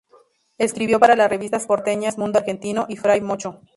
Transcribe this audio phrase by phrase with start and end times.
[0.57, 3.61] Escribió para las revistas porteñas "Mundo Argentino" y "Fray Mocho".